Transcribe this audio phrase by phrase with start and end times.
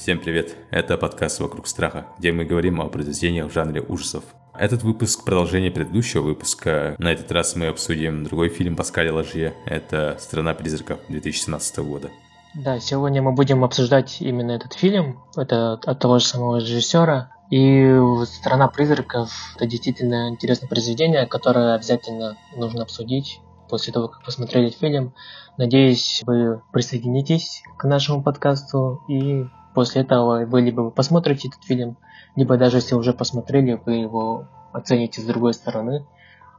[0.00, 0.56] Всем привет!
[0.70, 4.24] Это подкаст «Вокруг страха», где мы говорим о произведениях в жанре ужасов.
[4.54, 6.94] Этот выпуск– продолжение предыдущего выпуска.
[6.96, 9.52] На этот раз мы обсудим другой фильм Паскаля Ложье.
[9.66, 12.08] Это «Страна призраков» 2017 года.
[12.54, 15.20] Да, сегодня мы будем обсуждать именно этот фильм.
[15.36, 17.32] Это от того же самого режиссера.
[17.50, 24.70] И «Страна призраков»— это действительно интересное произведение, которое обязательно нужно обсудить после того, как посмотрели
[24.70, 25.12] фильм.
[25.58, 31.96] Надеюсь, вы присоединитесь к нашему подкасту и после этого вы либо посмотрите этот фильм,
[32.36, 36.06] либо даже если уже посмотрели, вы его оцените с другой стороны.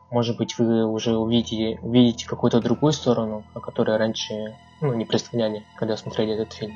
[0.09, 5.63] Может быть, вы уже увидите, увидите какую-то другую сторону, о которой раньше ну, не представляли,
[5.77, 6.73] когда смотрели этот фильм.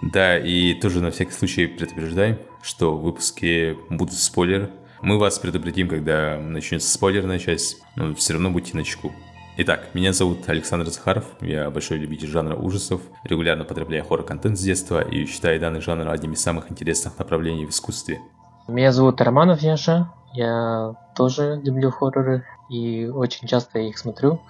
[0.00, 4.70] Да, и тоже на всякий случай предупреждаем, что в выпуске будут спойлеры.
[5.02, 9.12] Мы вас предупредим, когда начнется спойлерная часть, но все равно будьте на чеку.
[9.60, 15.00] Итак, меня зовут Александр Захаров, я большой любитель жанра ужасов, регулярно потребляю хоррор-контент с детства
[15.00, 18.20] и считаю данный жанр одним из самых интересных направлений в искусстве.
[18.68, 24.40] Меня зовут Романов Яша, я тоже люблю хорроры и очень часто их смотрю,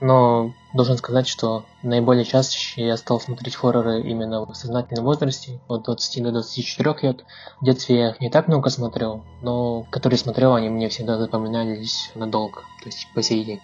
[0.00, 5.84] но должен сказать, что наиболее чаще я стал смотреть хорроры именно в сознательном возрасте, от
[5.84, 7.24] 20 до 24 лет.
[7.60, 12.10] В детстве я их не так много смотрел, но которые смотрел, они мне всегда запоминались
[12.16, 13.60] надолго, то есть по сей день.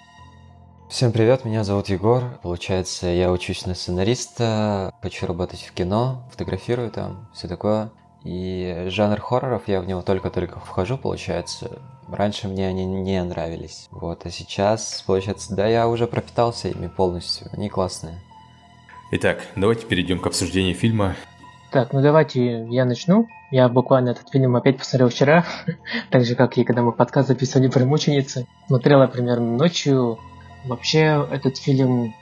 [0.92, 2.38] Всем привет, меня зовут Егор.
[2.42, 7.88] Получается, я учусь на сценариста, хочу работать в кино, фотографирую там, все такое.
[8.24, 11.80] И жанр хорроров, я в него только-только вхожу, получается.
[12.10, 13.88] Раньше мне они не нравились.
[13.90, 17.48] Вот, а сейчас, получается, да, я уже пропитался ими полностью.
[17.54, 18.20] Они классные.
[19.12, 21.16] Итак, давайте перейдем к обсуждению фильма.
[21.70, 23.28] Так, ну давайте я начну.
[23.50, 25.46] Я буквально этот фильм опять посмотрел вчера,
[26.10, 28.46] так же, как и когда мы подкаст записывали про мученицы.
[28.66, 30.18] Смотрела примерно ночью,
[30.64, 32.14] Вообще, этот фильм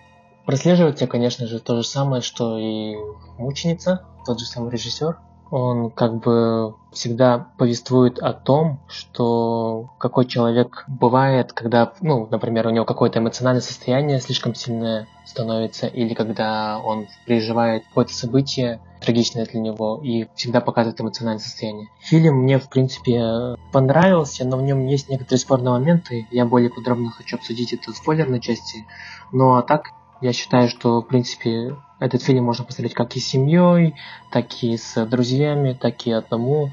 [0.46, 2.96] прослеживается, конечно же, то же самое, что и
[3.38, 5.18] «Мученица», тот же самый режиссер.
[5.50, 12.70] Он как бы всегда повествует о том, что какой человек бывает, когда, ну, например, у
[12.70, 19.60] него какое-то эмоциональное состояние слишком сильное становится, или когда он переживает какое-то событие, трагичное для
[19.60, 21.88] него, и всегда показывает эмоциональное состояние.
[22.00, 26.26] Фильм мне, в принципе, понравился, но в нем есть некоторые спорные моменты.
[26.30, 28.86] Я более подробно хочу обсудить это в спойлерной части.
[29.32, 29.90] Ну а так,
[30.20, 33.94] я считаю, что, в принципе, этот фильм можно посмотреть как и с семьей,
[34.30, 36.70] так и с друзьями, так и одному.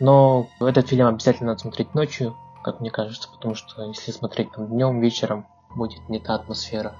[0.00, 4.66] Но этот фильм обязательно надо смотреть ночью, как мне кажется, потому что если смотреть там
[4.66, 6.94] днем, вечером, будет не та атмосфера.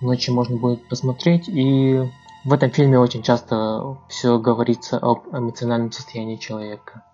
[0.00, 2.10] Ночью можно будет посмотреть, и
[2.44, 7.04] в этом фильме очень часто все говорится об эмоциональном состоянии человека.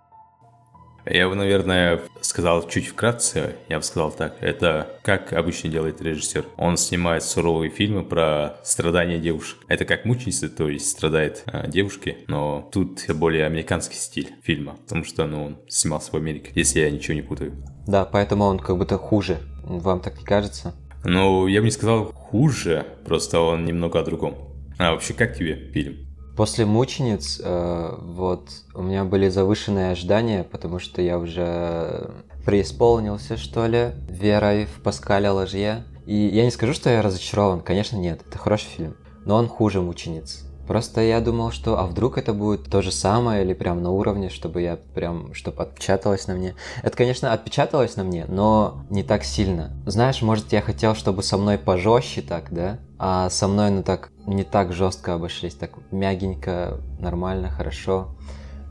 [1.10, 6.44] Я бы, наверное, сказал чуть вкратце, я бы сказал так, это как обычно делает режиссер.
[6.58, 9.58] Он снимает суровые фильмы про страдания девушек.
[9.68, 15.04] Это как мученицы, то есть страдает э, девушки, но тут более американский стиль фильма, потому
[15.04, 17.54] что ну, он снимался в Америке, если я ничего не путаю.
[17.86, 19.38] Да, поэтому он как будто хуже.
[19.64, 20.74] Вам так не кажется?
[21.04, 24.47] Ну, я бы не сказал хуже, просто он немного о другом.
[24.78, 26.06] А вообще, как тебе фильм?
[26.36, 32.10] После мучениц, э, вот, у меня были завышенные ожидания, потому что я уже
[32.46, 35.84] преисполнился, что ли, верой в Паскаля Ложье.
[36.06, 39.82] И я не скажу, что я разочарован, конечно, нет, это хороший фильм, но он хуже
[39.82, 40.47] мучениц.
[40.68, 44.28] Просто я думал, что а вдруг это будет то же самое или прям на уровне,
[44.28, 46.54] чтобы я прям, чтобы отпечаталось на мне.
[46.82, 49.70] Это, конечно, отпечаталось на мне, но не так сильно.
[49.86, 52.78] Знаешь, может, я хотел, чтобы со мной пожестче так, да?
[52.98, 58.08] А со мной, ну так, не так жестко обошлись, так мягенько, нормально, хорошо.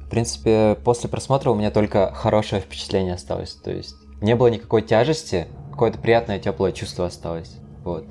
[0.06, 3.56] В принципе, после просмотра у меня только хорошее впечатление осталось.
[3.56, 7.56] То есть не было никакой тяжести, какое-то приятное теплое чувство осталось.
[7.84, 8.06] Вот.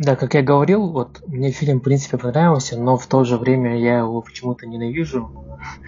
[0.00, 3.78] Да, как я говорил, вот мне фильм в принципе понравился, но в то же время
[3.78, 5.30] я его почему-то ненавижу,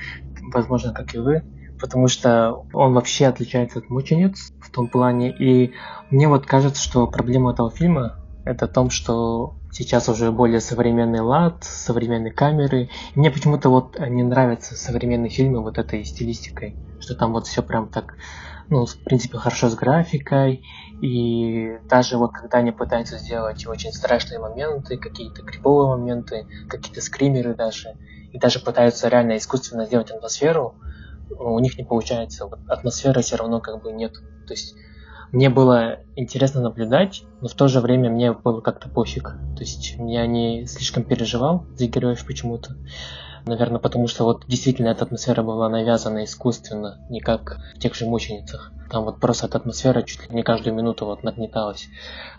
[0.53, 1.43] возможно, как и вы,
[1.81, 5.73] потому что он вообще отличается от мучениц в том плане, и
[6.11, 11.21] мне вот кажется, что проблема этого фильма это в том, что сейчас уже более современный
[11.21, 12.91] лад, современные камеры.
[13.15, 17.89] Мне почему-то вот не нравятся современные фильмы вот этой стилистикой, что там вот все прям
[17.89, 18.19] так,
[18.69, 20.65] ну, в принципе, хорошо с графикой,
[21.01, 27.55] и даже вот когда они пытаются сделать очень страшные моменты, какие-то криповые моменты, какие-то скримеры
[27.55, 27.97] даже,
[28.31, 30.77] и даже пытаются реально искусственно сделать атмосферу,
[31.29, 32.45] у них не получается.
[32.45, 34.13] Вот атмосферы все равно как бы нет.
[34.47, 34.75] То есть
[35.33, 39.41] мне было интересно наблюдать, но в то же время мне было как-то пофиг.
[39.57, 42.77] То есть я не слишком переживал за героев почему-то.
[43.45, 48.07] Наверное, потому что вот действительно эта атмосфера была навязана искусственно, не как в тех же
[48.07, 48.73] мученицах.
[48.93, 51.89] Там вот просто эта атмосфера чуть ли не каждую минуту вот нагнеталась.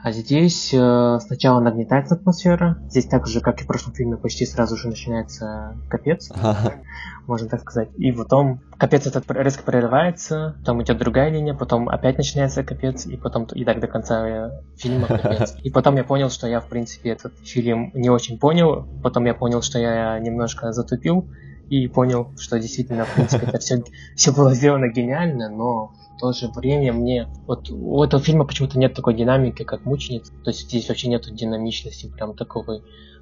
[0.03, 2.77] А здесь э, сначала нагнетается атмосфера.
[2.89, 6.31] Здесь так же, как и в прошлом фильме, почти сразу же начинается капец,
[7.25, 7.89] можно так сказать.
[7.97, 13.17] И потом капец этот резко прерывается, потом идет другая линия, потом опять начинается капец, и
[13.17, 15.56] потом и так до конца э, фильма капец.
[15.63, 18.88] И потом я понял, что я, в принципе, этот фильм не очень понял.
[19.01, 21.27] Потом я понял, что я немножко затупил
[21.69, 23.83] и понял, что действительно, в принципе, это все,
[24.15, 27.27] все было сделано гениально, но в то же время мне...
[27.48, 30.31] Вот у этого фильма почему-то нет такой динамики, как «Мученица».
[30.44, 32.81] То есть здесь вообще нету динамичности прям такого.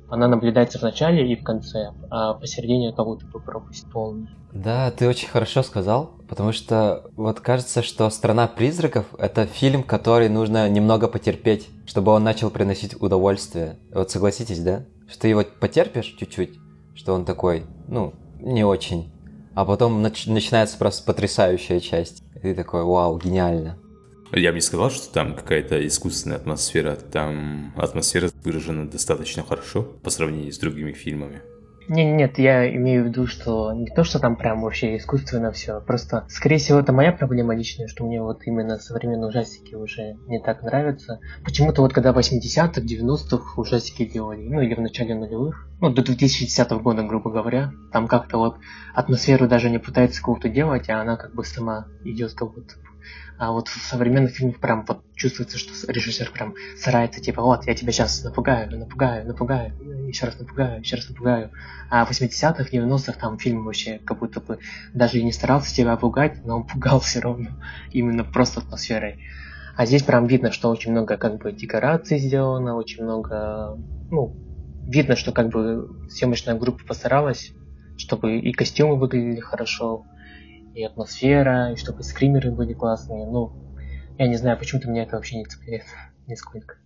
[0.09, 4.27] Она наблюдается в начале и в конце, а посередине как будто бы пропасть полная.
[4.51, 10.27] Да, ты очень хорошо сказал, потому что вот кажется, что «Страна призраков»— это фильм, который
[10.27, 13.79] нужно немного потерпеть, чтобы он начал приносить удовольствие.
[13.93, 14.83] Вот согласитесь, да?
[15.07, 16.59] Что ты его потерпишь чуть-чуть,
[16.93, 19.11] что он такой, ну, не очень.
[19.53, 22.23] А потом нач- начинается просто потрясающая часть.
[22.35, 23.77] И ты такой, вау, гениально.
[24.33, 26.95] Я бы не сказал, что там какая-то искусственная атмосфера.
[26.95, 31.41] Там атмосфера выражена достаточно хорошо по сравнению с другими фильмами.
[31.87, 35.81] Не, нет, я имею в виду, что не то, что там прям вообще искусственно все,
[35.81, 40.39] просто, скорее всего, это моя проблема личная, что мне вот именно современные ужастики уже не
[40.39, 41.19] так нравятся.
[41.43, 46.03] Почему-то вот когда в 80-х, 90-х ужастики делали, ну или в начале нулевых, ну до
[46.03, 48.57] 2010 года, грубо говоря, там как-то вот
[48.93, 52.75] атмосферу даже не пытается кого-то делать, а она как бы сама идет как будто
[53.37, 57.73] а вот в современных фильмах прям вот чувствуется, что режиссер прям старается, типа, вот, я
[57.73, 59.73] тебя сейчас напугаю, напугаю, напугаю,
[60.07, 61.51] еще раз напугаю, еще раз напугаю.
[61.89, 64.59] А в 80-х, 90-х там фильм вообще как будто бы
[64.93, 67.49] даже и не старался тебя пугать, но он пугал все равно,
[67.91, 69.17] именно просто атмосферой.
[69.75, 73.77] А здесь прям видно, что очень много как бы декораций сделано, очень много,
[74.11, 74.35] ну,
[74.87, 77.53] видно, что как бы съемочная группа постаралась,
[77.97, 80.05] чтобы и костюмы выглядели хорошо,
[80.75, 83.25] и атмосфера, и чтобы скримеры были классные.
[83.25, 83.53] Ну,
[84.17, 85.83] я не знаю, почему-то меня это вообще не цепляет
[86.27, 86.77] нисколько.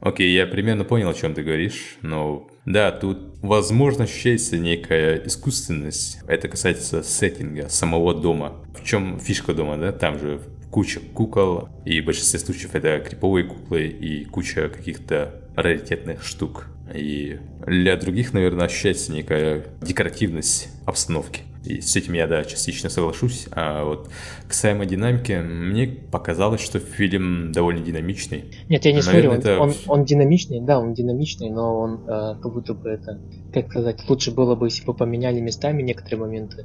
[0.00, 5.16] Окей, okay, я примерно понял, о чем ты говоришь, но да, тут возможно ощущается некая
[5.26, 6.20] искусственность.
[6.26, 8.54] Это касается сеттинга, самого дома.
[8.74, 9.92] В чем фишка дома, да?
[9.92, 10.40] Там же
[10.70, 16.68] куча кукол, и в большинстве случаев это криповые куклы и куча каких-то раритетных штук.
[16.94, 21.42] И для других, наверное, ощущается некая декоративность обстановки.
[21.64, 23.46] И с этим я, да, частично соглашусь.
[23.52, 24.08] А вот
[24.48, 28.44] касаемо динамики, мне показалось, что фильм довольно динамичный.
[28.68, 29.62] Нет, я не Наверное, спорю, это...
[29.62, 33.20] он, он, он динамичный, да, он динамичный, но он э, как будто бы это,
[33.52, 36.64] как сказать, лучше было бы, если бы поменяли местами некоторые моменты.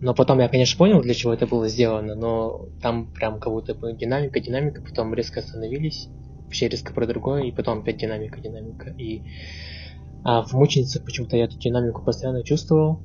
[0.00, 3.74] Но потом я, конечно, понял, для чего это было сделано, но там прям как будто
[3.74, 6.08] бы динамика, динамика, потом резко остановились,
[6.44, 8.90] вообще резко про другое, и потом опять динамика, динамика.
[8.98, 9.22] И
[10.24, 13.02] а в мученицах почему-то я эту динамику постоянно чувствовал,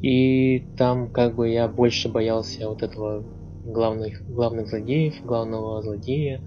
[0.00, 3.24] и там как бы я больше боялся вот этого
[3.64, 6.40] главных, главных злодеев, главного злодея.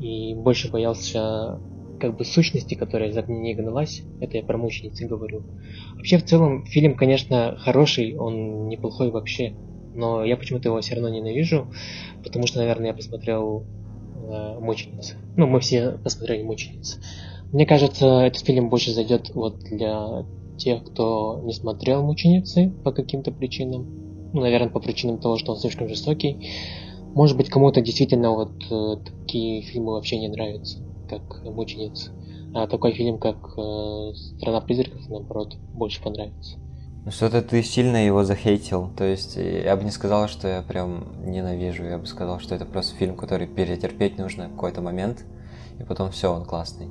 [0.00, 1.60] И больше боялся
[2.00, 4.02] как бы сущности, которая за ней гналась.
[4.20, 5.42] Это я про мученицы говорю.
[5.94, 9.54] Вообще, в целом, фильм, конечно, хороший, он неплохой вообще.
[9.94, 11.70] Но я почему-то его все равно ненавижу,
[12.24, 13.66] потому что, наверное, я посмотрел
[14.22, 15.14] э, мучениц.
[15.36, 16.98] Ну, мы все посмотрели мучениц.
[17.52, 20.24] Мне кажется, этот фильм больше зайдет вот для
[20.60, 24.30] тех, кто не смотрел «Мученицы» по каким-то причинам.
[24.32, 26.50] Ну, наверное, по причинам того, что он слишком жестокий.
[27.14, 32.12] Может быть, кому-то действительно вот э, такие фильмы вообще не нравятся, как «Мученицы».
[32.54, 36.58] А такой фильм, как э, «Страна призраков», наоборот, больше понравится.
[37.04, 38.90] Ну что-то ты сильно его захейтил.
[38.96, 41.84] То есть я бы не сказал, что я прям ненавижу.
[41.84, 45.24] Я бы сказал, что это просто фильм, который перетерпеть нужно какой-то момент,
[45.78, 46.88] и потом все, он классный.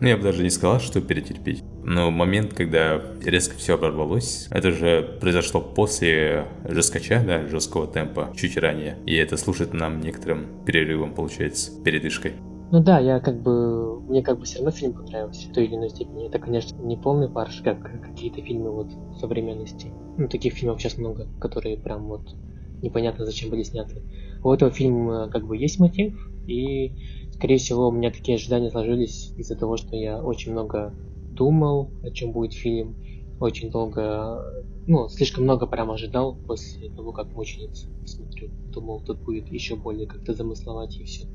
[0.00, 1.64] Ну, я бы даже не сказал, что перетерпеть.
[1.82, 8.56] Но момент, когда резко все оборвалось, это же произошло после жесткача, да, жесткого темпа, чуть
[8.56, 8.98] ранее.
[9.06, 12.34] И это служит нам некоторым перерывом, получается, передышкой.
[12.70, 14.00] Ну да, я как бы...
[14.02, 16.28] Мне как бы все равно фильм понравился в той или иной степени.
[16.28, 18.88] Это, конечно, не полный фарш, как какие-то фильмы вот
[19.18, 19.90] современности.
[20.16, 22.34] Ну, таких фильмов сейчас много, которые прям вот
[22.82, 24.02] непонятно зачем были сняты.
[24.44, 26.14] У этого фильма как бы есть мотив,
[26.46, 26.94] и
[27.38, 30.92] Скорее всего, у меня такие ожидания сложились из-за того, что я очень много
[31.30, 32.96] думал, о чем будет фильм,
[33.38, 34.42] очень долго,
[34.88, 38.48] ну, слишком много прям ожидал после того, как мучениц смотрю.
[38.72, 41.28] Думал, тут будет еще более как-то замысловать и все.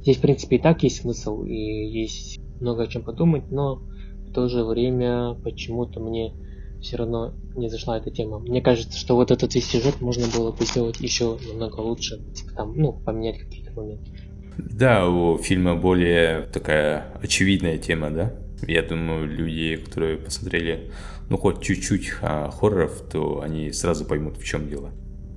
[0.00, 3.82] Здесь, в принципе, и так есть смысл, и есть много о чем подумать, но
[4.28, 6.34] в то же время почему-то мне
[6.80, 8.40] все равно не зашла эта тема.
[8.40, 12.54] Мне кажется, что вот этот весь сюжет можно было бы сделать еще намного лучше, типа
[12.56, 14.10] там, ну, поменять какие-то моменты.
[14.58, 18.34] Да, у фильма более такая очевидная тема, да?
[18.66, 20.90] Я думаю, люди, которые посмотрели,
[21.28, 24.90] ну, хоть чуть-чуть а, хорроров, то они сразу поймут, в чем дело.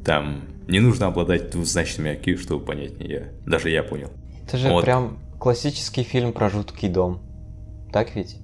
[0.03, 3.29] Там не нужно обладать двузначными IQ, чтобы понять меня.
[3.45, 4.09] Даже я понял.
[4.47, 4.83] Это же вот.
[4.83, 7.19] прям классический фильм про жуткий дом.
[7.91, 8.37] Так ведь?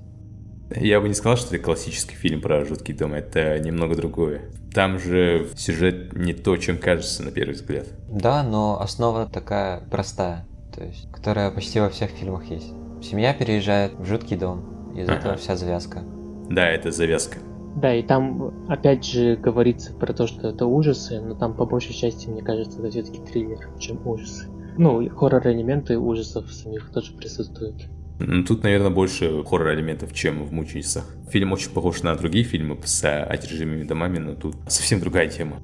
[0.76, 4.42] Я бы не сказал, что это классический фильм про жуткий дом, это немного другое.
[4.74, 7.88] Там же сюжет не то, чем кажется на первый взгляд.
[8.10, 10.46] Да, но основа такая простая,
[10.78, 12.72] то есть, которая почти во всех фильмах есть.
[13.02, 15.18] Семья переезжает в жуткий дом, из ага.
[15.18, 16.04] этого вся завязка.
[16.50, 17.40] Да, это завязка.
[17.76, 21.94] Да, и там опять же говорится про то, что это ужасы, но там по большей
[21.94, 24.50] части, мне кажется, это все-таки триллер, чем ужасы.
[24.78, 27.88] Ну, хоррор-элементы ужасов самих тоже присутствуют.
[28.20, 31.06] Ну, тут, наверное, больше хоррор-элементов, чем в «Мученицах».
[31.30, 35.58] Фильм очень похож на другие фильмы с одержимыми домами, но тут совсем другая тема.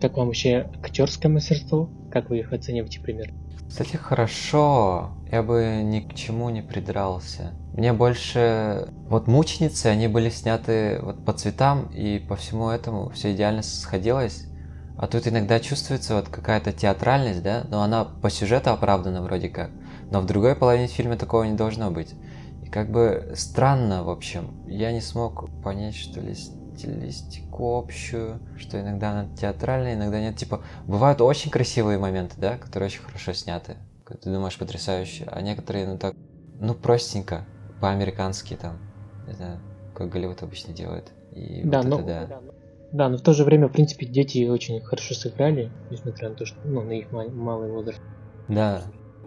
[0.00, 1.88] Как вам вообще актерское мастерство?
[2.10, 3.34] Как вы их оцениваете примерно?
[3.70, 5.10] Кстати, хорошо.
[5.30, 7.52] Я бы ни к чему не придрался.
[7.72, 8.88] Мне больше...
[9.08, 14.46] Вот «Мученицы», они были сняты вот по цветам, и по всему этому все идеально сходилось.
[14.98, 19.70] А тут иногда чувствуется вот какая-то театральность, да, но она по сюжету оправдана вроде как.
[20.10, 22.14] Но в другой половине фильма такого не должно быть.
[22.64, 24.50] И как бы странно, в общем.
[24.66, 26.34] Я не смог понять, что ли,
[26.80, 30.36] стилистику общую, что иногда она театральная, иногда нет.
[30.36, 33.76] Типа, бывают очень красивые моменты, да, которые очень хорошо сняты.
[34.06, 35.28] Ты думаешь, потрясающе.
[35.30, 36.14] А некоторые, ну так,
[36.58, 37.46] ну простенько,
[37.80, 38.78] по-американски там.
[39.28, 39.60] Знаю,
[39.94, 41.12] как Голливуд обычно делает.
[41.32, 42.40] И да, вот но, это, да.
[42.92, 46.44] да, но в то же время, в принципе, дети очень хорошо сыграли, несмотря на то,
[46.44, 48.00] что, ну, на их малый возраст.
[48.48, 48.82] Да,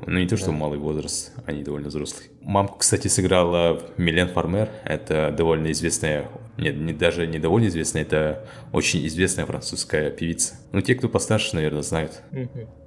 [0.08, 0.54] ну, не то, что да.
[0.54, 2.30] малый возраст, они довольно взрослые.
[2.42, 4.70] Мамку, кстати, сыграла Милен Фармер.
[4.86, 10.56] Это довольно известная, нет, не, даже не довольно известная, это очень известная французская певица.
[10.72, 12.22] Ну, те, кто постарше, наверное, знают.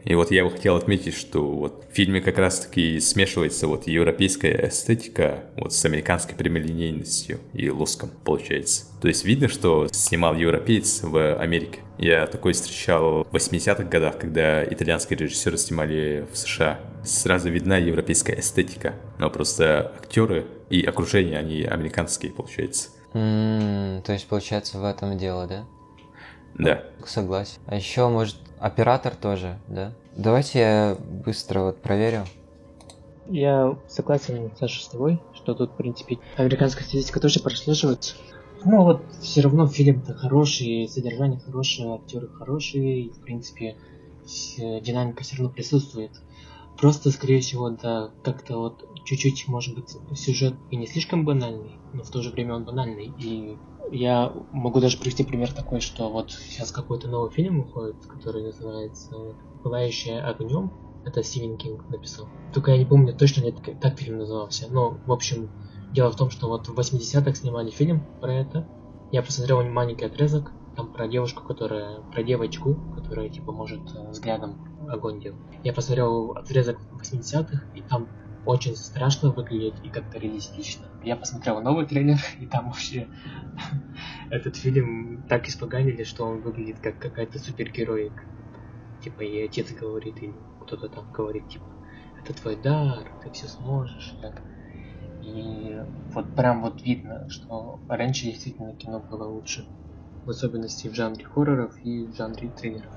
[0.04, 4.68] И вот я бы хотел отметить, что вот в фильме как раз-таки смешивается вот европейская
[4.68, 8.84] эстетика вот с американской прямолинейностью и лоском, получается.
[9.00, 11.80] То есть видно, что снимал европеец в Америке.
[11.98, 16.78] Я такой встречал в 80-х годах, когда итальянские режиссеры снимали в США.
[17.06, 22.88] Сразу видна европейская эстетика, но просто актеры и окружение, они американские, получается.
[23.14, 25.64] Mm, то есть, получается, в этом дело, да?
[26.58, 26.82] Да.
[27.06, 27.60] Согласен.
[27.66, 29.92] А еще, может, оператор тоже, да?
[30.16, 32.24] Давайте я быстро вот проверю.
[33.28, 38.16] Я согласен, Саша, с тобой, что тут, в принципе, американская статистика тоже прослеживается.
[38.64, 43.76] Ну вот, все равно фильм-то хороший, содержание хорошее, актеры хорошие, и, в принципе,
[44.56, 46.10] динамика все равно присутствует.
[46.78, 52.02] Просто, скорее всего, да, как-то вот чуть-чуть, может быть, сюжет и не слишком банальный, но
[52.02, 53.12] в то же время он банальный.
[53.18, 53.56] И
[53.90, 59.34] я могу даже привести пример такой, что вот сейчас какой-то новый фильм выходит, который называется
[59.62, 60.72] «Пылающая огнем».
[61.04, 62.28] Это Стивен Кинг написал.
[62.52, 64.66] Только я не помню точно, как, как фильм назывался.
[64.68, 65.48] Но, в общем,
[65.92, 68.68] Дело в том, что вот в 80-х снимали фильм про это.
[69.12, 74.75] Я посмотрел маленький отрезок, там про девушку, которая, про девочку, которая типа может э, взглядом
[74.90, 75.40] огонь делать.
[75.64, 78.08] Я посмотрел отрезок 80-х, и там
[78.46, 80.86] очень страшно выглядит и как-то реалистично.
[81.02, 83.08] Я посмотрел новый трейлер, и там вообще
[84.30, 88.24] этот фильм так испоганили, что он выглядит как какая-то супергероик.
[89.02, 91.66] Типа и отец говорит, или кто-то там говорит, типа,
[92.22, 94.14] это твой дар, ты все сможешь.
[94.22, 94.42] Так.
[95.22, 95.76] И
[96.12, 99.66] вот прям вот видно, что раньше действительно кино было лучше.
[100.24, 102.92] В особенности в жанре хорроров и в жанре триллеров.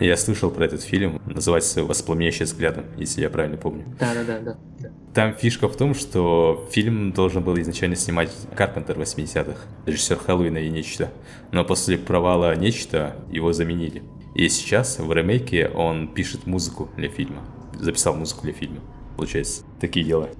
[0.00, 3.84] Я слышал про этот фильм, называется «Воспламеняющий взглядом», если я правильно помню.
[4.00, 4.56] Да-да-да.
[4.80, 4.90] да.
[5.14, 10.70] Там фишка в том, что фильм должен был изначально снимать Карпентер 80-х, режиссер Хэллоуина и
[10.70, 11.10] Нечто.
[11.50, 14.02] Но после провала Нечто его заменили.
[14.34, 17.42] И сейчас в ремейке он пишет музыку для фильма.
[17.78, 18.80] Записал музыку для фильма.
[19.16, 20.30] Получается, такие дела.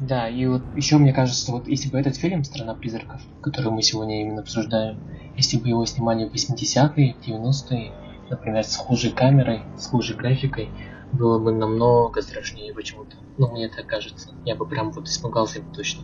[0.00, 3.82] Да, и вот еще мне кажется, вот если бы этот фильм «Страна призраков», который мы
[3.82, 4.98] сегодня именно обсуждаем,
[5.36, 7.92] если бы его снимали в 80-е, 90-е,
[8.30, 10.70] например, с хуже камерой, с хуже графикой,
[11.12, 13.16] было бы намного страшнее почему-то.
[13.38, 14.30] Ну, мне так кажется.
[14.44, 16.02] Я бы прям вот испугался бы точно.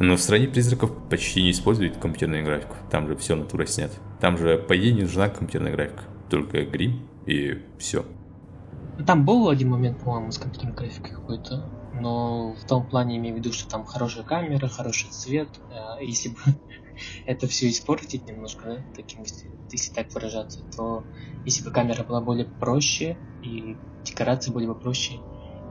[0.00, 2.74] Но в «Стране призраков» почти не используют компьютерную графику.
[2.90, 3.92] Там же все натура снят.
[4.20, 6.02] Там же, по идее, не нужна компьютерная графика.
[6.28, 8.04] Только грим и все.
[9.06, 13.38] Там был один момент, по-моему, с компьютерной графикой какой-то но в том плане имею в
[13.38, 15.48] виду, что там хорошая камера, хороший цвет.
[15.70, 16.36] А если бы
[17.26, 21.06] это все испортить немножко, да, таким, если, если так выражаться, то
[21.44, 25.20] если бы камера была более проще и декорации были бы проще,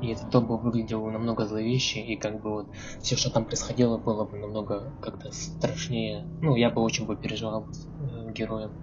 [0.01, 2.69] и этот дом бы выглядел намного зловеще, и как бы вот
[3.01, 6.29] все, что там происходило, было бы намного как-то страшнее.
[6.41, 8.73] Ну, я бы очень бы переживал э, героем.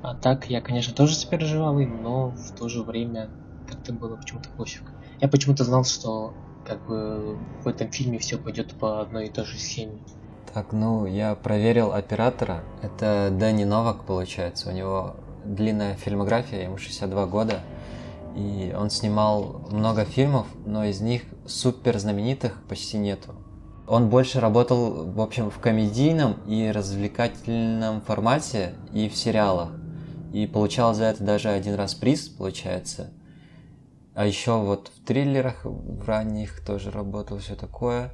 [0.00, 3.34] А так, я, конечно, тоже сопереживал им, но в то же время
[3.66, 4.94] как-то было почему-то пофиг.
[5.20, 9.44] Я почему-то знал, что как бы в этом фильме все пойдет по одной и той
[9.44, 10.02] же схеме.
[10.54, 12.62] Так, ну, я проверил оператора.
[12.80, 14.70] Это Дэнни Новак, получается.
[14.70, 17.58] У него длинная фильмография, ему 62 года.
[18.36, 23.34] И он снимал много фильмов, но из них супер знаменитых почти нету.
[23.88, 29.70] Он больше работал, в общем, в комедийном и развлекательном формате и в сериалах.
[30.32, 33.10] И получал за это даже один раз приз, получается.
[34.14, 38.12] А еще вот в триллерах в ранних тоже работал, все такое.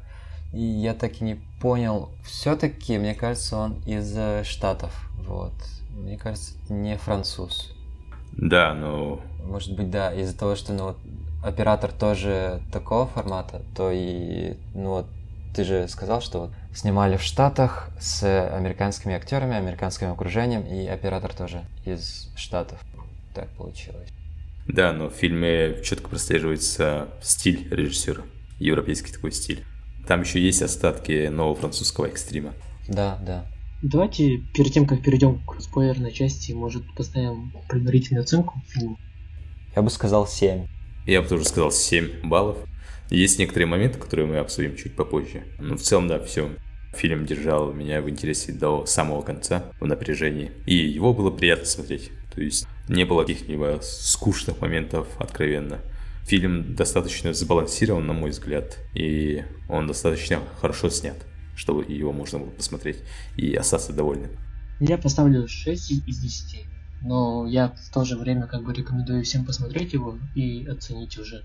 [0.53, 2.11] И я так и не понял.
[2.25, 5.09] Все-таки, мне кажется, он из Штатов.
[5.27, 5.53] Вот.
[5.91, 7.75] Мне кажется, не француз.
[8.33, 9.21] Да, но...
[9.45, 10.97] Может быть, да, из-за того, что, ну,
[11.43, 15.07] оператор тоже такого формата, то и, ну, вот,
[15.55, 21.35] ты же сказал, что вот снимали в Штатах с американскими актерами, американским окружением, и оператор
[21.35, 22.81] тоже из Штатов.
[23.35, 24.09] Так получилось.
[24.67, 28.23] Да, но в фильме четко прослеживается стиль режиссера,
[28.59, 29.65] европейский такой стиль.
[30.11, 32.53] Там еще есть остатки нового французского экстрима.
[32.89, 33.47] Да, да.
[33.81, 38.99] Давайте перед тем, как перейдем к спойлерной части, может поставим предварительную оценку фильму.
[39.77, 40.67] Я бы сказал 7.
[41.07, 42.59] Я бы тоже сказал 7 баллов.
[43.09, 45.45] Есть некоторые моменты, которые мы обсудим чуть попозже.
[45.61, 46.51] Но в целом, да, все.
[46.93, 50.51] Фильм держал меня в интересе до самого конца, в напряжении.
[50.67, 52.11] И его было приятно смотреть.
[52.35, 55.79] То есть не было каких-либо скучных моментов, откровенно.
[56.27, 61.17] Фильм достаточно сбалансирован, на мой взгляд, и он достаточно хорошо снят,
[61.57, 62.99] чтобы его можно было посмотреть
[63.37, 64.31] и остаться довольным.
[64.81, 66.67] Я поставлю 6 из 10,
[67.03, 71.45] но я в то же время как бы рекомендую всем посмотреть его и оценить уже,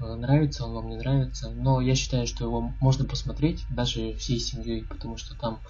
[0.00, 1.50] э, нравится он вам, не нравится.
[1.50, 5.60] Но я считаю, что его можно посмотреть даже всей семьей, потому что там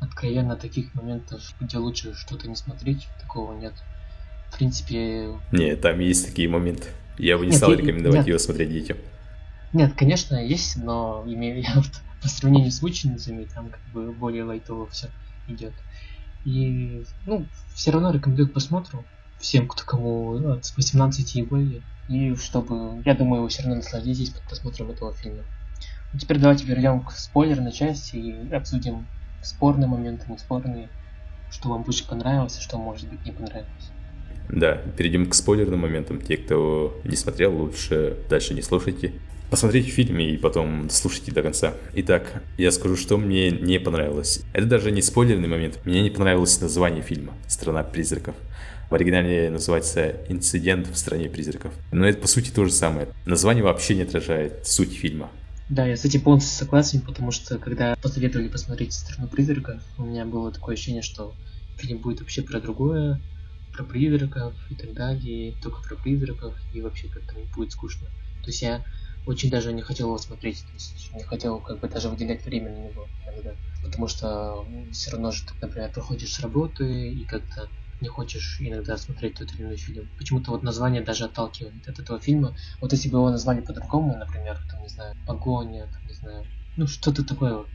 [0.00, 3.74] откровенно таких моментов, где лучше что-то не смотреть, такого нет.
[4.50, 5.34] В принципе...
[5.52, 6.88] Нет, там есть такие моменты.
[7.18, 8.28] Я бы не нет, стал я, рекомендовать нет.
[8.28, 8.96] его смотреть детям.
[9.72, 11.90] Нет, конечно, есть, но имею я вот,
[12.22, 15.08] по сравнению с мученицами, там как бы более лайтово все
[15.48, 15.72] идет.
[16.44, 19.04] И, ну, все равно рекомендую к просмотру
[19.38, 21.82] всем, кто кому от 18 и более.
[22.08, 25.42] И чтобы, я думаю, вы все равно насладитесь под просмотром этого фильма.
[26.12, 29.06] Ну, теперь давайте перейдем к спойлерной части и обсудим
[29.42, 30.88] спорные моменты, не спорные,
[31.50, 33.90] что вам больше понравилось, и что может быть не понравилось.
[34.48, 36.20] Да, перейдем к спойлерным моментам.
[36.20, 39.12] Те, кто не смотрел, лучше дальше не слушайте.
[39.50, 41.72] Посмотрите фильм и потом слушайте до конца.
[41.94, 44.42] Итак, я скажу, что мне не понравилось.
[44.52, 45.80] Это даже не спойлерный момент.
[45.86, 48.34] Мне не понравилось название фильма «Страна призраков».
[48.90, 51.72] В оригинале называется «Инцидент в стране призраков».
[51.92, 53.08] Но это по сути то же самое.
[53.24, 55.30] Название вообще не отражает суть фильма.
[55.70, 60.24] Да, я с этим полностью согласен, потому что когда посоветовали посмотреть «Страну призраков», у меня
[60.24, 61.34] было такое ощущение, что
[61.76, 63.20] фильм будет вообще про другое,
[63.78, 68.08] про призраков и так далее, только про призраков, и вообще как-то мне будет скучно.
[68.42, 68.84] То есть я
[69.24, 72.72] очень даже не хотел его смотреть, то есть не хотел как бы даже выделять время
[72.72, 77.68] на него иногда, потому что все равно же ты, например, проходишь с работы и как-то
[78.00, 80.08] не хочешь иногда смотреть тот или иной фильм.
[80.16, 82.56] Почему-то вот название даже отталкивает от этого фильма.
[82.80, 86.86] Вот если бы его назвали по-другому, например, там, не знаю, «Погоня», там, не знаю, ну,
[86.86, 87.70] что-то такое вот,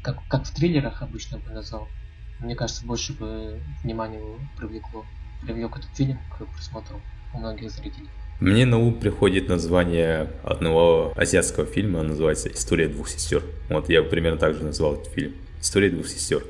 [0.00, 1.92] как, как в триллерах обычно бы назвал,
[2.38, 4.20] мне кажется, больше бы внимания
[4.56, 5.10] привлекло
[5.42, 7.00] привлек этот фильм к просмотру
[7.32, 8.08] у многих зрителей.
[8.40, 13.44] Мне на ум приходит название одного азиатского фильма, называется «История двух сестер».
[13.70, 15.34] Вот я примерно так же назвал этот фильм.
[15.60, 16.44] «История двух сестер».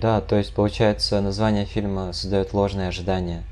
[0.00, 3.42] Да, то есть, получается, название фильма создает ложные ожидания.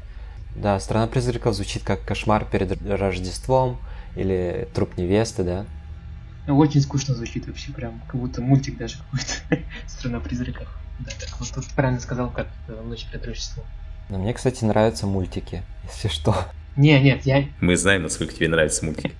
[0.54, 3.78] Да, «Страна призраков» звучит как кошмар перед Рождеством
[4.14, 5.66] или труп невесты, да?
[6.48, 10.68] Очень скучно звучит вообще, прям как будто мультик даже какой-то «Страна призраков».
[11.00, 12.46] Да, так вот тут правильно сказал, как
[12.84, 13.66] «Ночь перед Рождеством».
[14.08, 16.36] Но мне, кстати, нравятся мультики, если что.
[16.76, 17.48] Не, нет, я...
[17.60, 19.12] Мы знаем, насколько тебе нравятся мультики.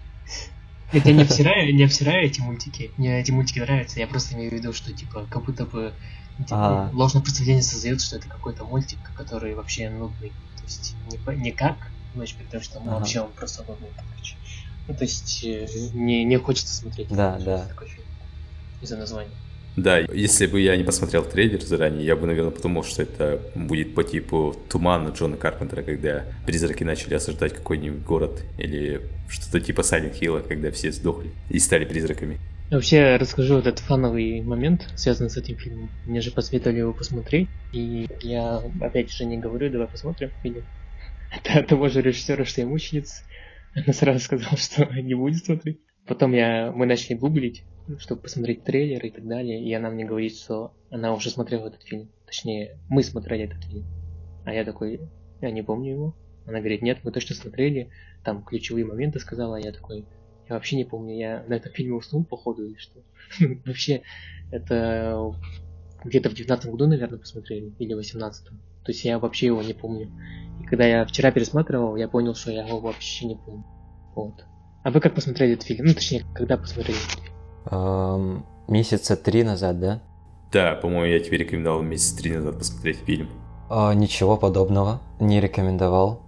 [0.92, 2.90] Нет, я не обсираю, не обсираю эти мультики.
[2.96, 3.98] Мне эти мультики нравятся.
[3.98, 5.92] Я просто имею в виду, что типа как будто бы
[6.38, 6.90] типа, а...
[6.92, 10.30] ложное представление создает, что это какой-то мультик, который вообще нудный.
[10.56, 11.76] То есть не, не как
[12.16, 12.90] ночь потому что ага.
[12.90, 13.88] вообще он просто нудный.
[13.96, 14.36] Короче.
[14.88, 17.08] Ну, то есть э, не, не хочется смотреть.
[17.08, 17.66] Да, да.
[17.66, 18.06] Такой фильм.
[18.82, 19.30] Из-за названия.
[19.76, 23.94] Да, если бы я не посмотрел трейлер заранее, я бы, наверное, подумал, что это будет
[23.94, 30.18] по типу тумана Джона Карпентера, когда призраки начали осаждать какой-нибудь город, или что-то типа Silent
[30.18, 32.38] Hill, когда все сдохли и стали призраками.
[32.70, 35.90] Вообще расскажу вот этот фановый момент, связанный с этим фильмом.
[36.04, 40.64] Мне же посоветовали его посмотреть, и я опять же не говорю, давай посмотрим фильм.
[41.30, 43.22] Это от того же режиссера, что я мученица.
[43.74, 45.78] Она сразу сказала, что не будет смотреть.
[46.06, 47.64] Потом я, мы начали гуглить,
[47.98, 51.82] чтобы посмотреть трейлер и так далее, и она мне говорит, что она уже смотрела этот
[51.82, 52.10] фильм.
[52.26, 53.84] Точнее, мы смотрели этот фильм.
[54.44, 55.00] А я такой,
[55.40, 56.16] я не помню его.
[56.46, 57.90] Она говорит, нет, мы точно смотрели,
[58.24, 60.04] там ключевые моменты сказала, а я такой,
[60.48, 63.00] я вообще не помню, я на этом фильме уснул, походу, или что.
[63.66, 64.02] Вообще,
[64.52, 65.34] это
[66.04, 68.52] где-то в 19 году, наверное, посмотрели, или в 18 То
[68.86, 70.08] есть я вообще его не помню.
[70.62, 73.64] И когда я вчера пересматривал, я понял, что я его вообще не помню.
[74.14, 74.44] Вот.
[74.86, 75.86] А вы как посмотрели этот фильм?
[75.86, 77.34] Ну, точнее, когда посмотрели этот фильм?
[77.72, 80.00] Эм, месяца три назад, да?
[80.52, 83.28] Да, по-моему, я тебе рекомендовал месяц три назад посмотреть фильм.
[83.68, 86.22] А, ничего подобного, не рекомендовал.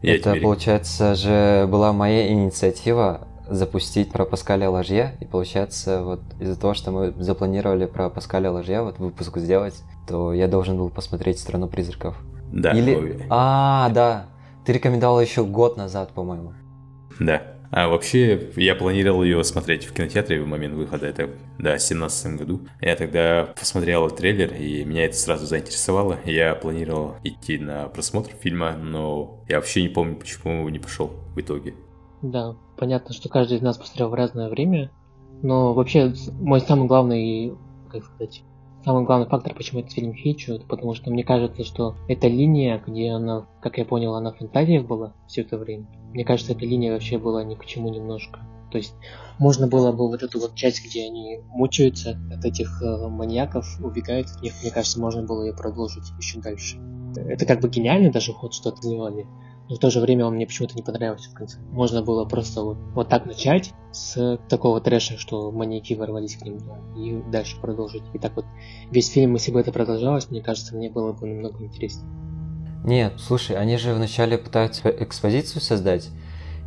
[0.00, 6.54] Я Это, получается, же была моя инициатива запустить про Паскаля Ложье, и получается, вот из-за
[6.54, 11.40] того, что мы запланировали про Паскаля Ложье вот выпуск сделать, то я должен был посмотреть
[11.40, 12.16] «Страну призраков».
[12.52, 12.94] Да, Или...
[12.94, 14.26] ой, А, да,
[14.64, 16.52] ты рекомендовал еще год назад, по-моему.
[17.18, 17.53] да.
[17.70, 22.38] А вообще, я планировал ее смотреть в кинотеатре в момент выхода, это, да, в 17
[22.38, 22.60] году.
[22.80, 26.18] Я тогда посмотрел трейлер, и меня это сразу заинтересовало.
[26.24, 31.40] Я планировал идти на просмотр фильма, но я вообще не помню, почему не пошел в
[31.40, 31.74] итоге.
[32.22, 34.90] Да, понятно, что каждый из нас посмотрел в разное время,
[35.42, 37.54] но вообще мой самый главный,
[37.90, 38.42] как сказать,
[38.84, 42.82] самый главный фактор, почему этот фильм хейчу, это потому что мне кажется, что эта линия,
[42.86, 46.64] где она, как я понял, она в фантазиях была все это время, мне кажется, эта
[46.64, 48.40] линия вообще была ни к чему немножко.
[48.70, 48.94] То есть
[49.38, 54.26] можно было бы вот эту вот часть, где они мучаются от этих э, маньяков, убегают
[54.28, 56.78] от них, мне кажется, можно было ее продолжить еще дальше.
[57.16, 59.26] Это как бы гениальный даже ход, что сделали.
[59.68, 61.58] Но в то же время он мне почему-то не понравился в конце.
[61.70, 66.58] Можно было просто вот, вот так начать с такого трэша, что маньяки ворвались к ним,
[66.58, 68.02] да, и дальше продолжить.
[68.12, 68.44] И так вот
[68.90, 72.08] весь фильм, если бы это продолжалось, мне кажется, мне было бы намного интереснее.
[72.84, 76.10] Нет, слушай, они же вначале пытаются экспозицию создать,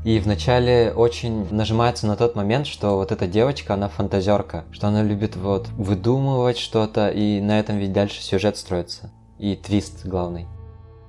[0.03, 5.03] и вначале очень нажимается на тот момент, что вот эта девочка, она фантазерка, что она
[5.03, 9.11] любит вот выдумывать что-то, и на этом ведь дальше сюжет строится.
[9.37, 10.47] И твист главный.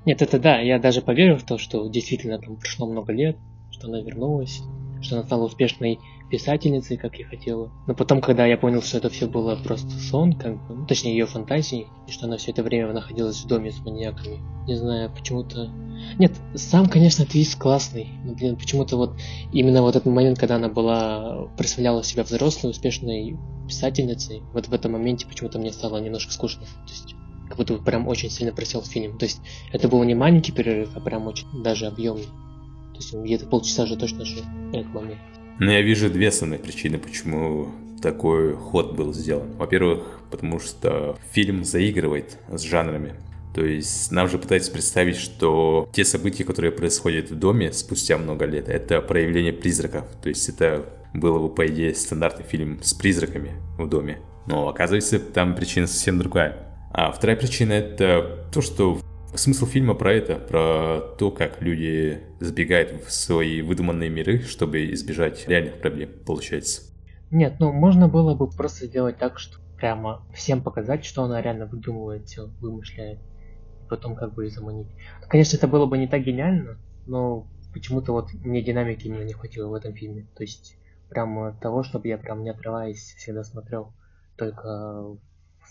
[0.08, 3.36] Нет, это да, я даже поверил в то, что действительно там прошло много лет,
[3.70, 4.62] что она вернулась,
[5.02, 5.98] что она стала успешной
[6.30, 7.70] писательницей, как я хотела.
[7.86, 11.12] Но потом, когда я понял, что это все было просто сон, как бы, ну, точнее
[11.12, 15.10] ее фантазии, и что она все это время находилась в доме с маньяками, не знаю,
[15.14, 15.70] почему-то...
[16.18, 19.14] Нет, сам, конечно, твист классный, но, блин, почему-то вот
[19.52, 24.92] именно вот этот момент, когда она была, представляла себя взрослой, успешной писательницей, вот в этом
[24.92, 26.62] моменте почему-то мне стало немножко скучно.
[26.62, 27.14] То есть
[27.48, 29.18] как будто бы прям очень сильно просел фильм.
[29.18, 29.40] То есть
[29.72, 32.24] это был не маленький перерыв, а прям очень даже объемный.
[32.24, 35.20] То есть где-то полчаса же точно шел этот момент.
[35.58, 37.68] Но я вижу две основные причины, почему
[38.00, 39.52] такой ход был сделан.
[39.56, 43.14] Во-первых, потому что фильм заигрывает с жанрами.
[43.54, 48.44] То есть нам же пытаются представить, что те события, которые происходят в доме спустя много
[48.44, 50.04] лет, это проявление призраков.
[50.22, 50.84] То есть это
[51.14, 54.20] было бы, по идее, стандартный фильм с призраками в доме.
[54.46, 56.67] Но оказывается, там причина совсем другая.
[57.00, 58.98] А вторая причина это то, что
[59.32, 65.46] смысл фильма про это, про то, как люди сбегают в свои выдуманные миры, чтобы избежать
[65.46, 66.92] реальных проблем, получается.
[67.30, 71.66] Нет, ну можно было бы просто сделать так, что прямо всем показать, что она реально
[71.66, 73.20] выдумывает вымышляет.
[73.20, 74.88] И потом как бы и заманить.
[75.28, 79.68] Конечно, это было бы не так гениально, но почему-то вот мне динамики мне не хватило
[79.68, 80.26] в этом фильме.
[80.34, 80.76] То есть
[81.10, 83.92] прям того, чтобы я прям не отрываясь всегда смотрел
[84.36, 85.16] только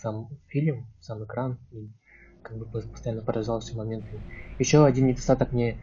[0.00, 1.88] сам фильм, сам экран, и
[2.42, 4.22] как бы постоянно поражался моментами.
[4.58, 5.78] Еще один недостаток мне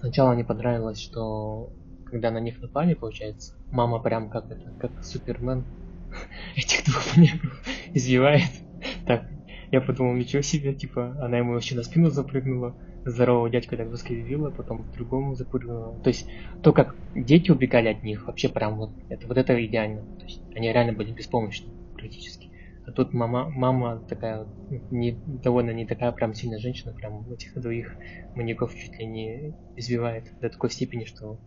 [0.00, 1.72] сначала не понравилось, что
[2.04, 5.64] когда на них напали, получается, мама прям как это, как Супермен
[6.56, 7.62] этих двух маньяков
[7.94, 8.50] избивает.
[9.06, 9.28] Так,
[9.70, 14.50] я подумал, ничего себе, типа, она ему вообще на спину запрыгнула, здорового дядька так заскривила,
[14.50, 15.98] потом к другому запрыгнула.
[16.00, 16.26] То есть,
[16.62, 20.02] то, как дети убегали от них, вообще прям вот, это вот это идеально.
[20.18, 22.47] То есть, они реально были беспомощны практически.
[22.88, 24.50] А тут мама, мама такая,
[24.88, 27.98] не, довольно не такая прям сильная женщина, прям этих двоих
[28.34, 31.38] маньяков чуть ли не избивает до такой степени, что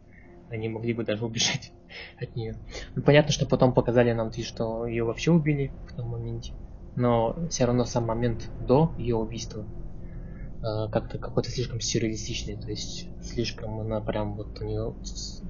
[0.49, 1.73] они могли бы даже убежать
[2.19, 2.63] от нее.
[2.93, 6.53] Ну, понятно, что потом показали нам, что ее вообще убили в том моменте,
[6.93, 9.67] но все равно сам момент до ее убийства
[10.61, 14.95] э, как-то какой-то слишком сюрреалистичный, то есть слишком она прям вот у нее,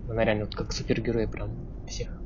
[0.08, 2.21] она реально вот как супергерой прям всех